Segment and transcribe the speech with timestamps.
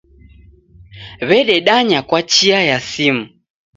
[1.27, 3.23] W'ededanya kwa chia ya simu.